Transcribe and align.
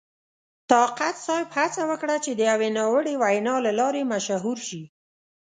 طاقت 0.71 1.15
صاحب 1.25 1.49
هڅه 1.57 1.81
وکړه 1.91 2.15
چې 2.23 2.31
د 2.33 2.39
یوې 2.51 2.69
ناوړې 2.77 3.15
وینا 3.23 3.55
له 3.65 3.71
لارې 3.79 4.03
مشهور 4.13 4.57
شي. 4.67 4.83